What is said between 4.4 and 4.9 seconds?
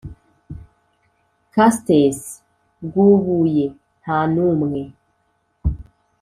umwe